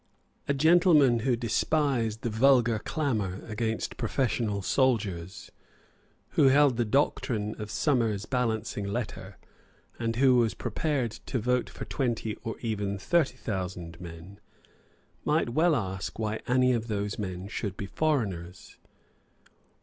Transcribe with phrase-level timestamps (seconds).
[0.47, 5.51] A gentleman who despised the vulgar clamour against professional soldiers,
[6.29, 9.37] who held the doctrine of Somers's Balancing Letter,
[9.99, 14.39] and who was prepared to vote for twenty or even thirty thousand men,
[15.23, 18.79] might yet well ask why any of those men should be foreigners.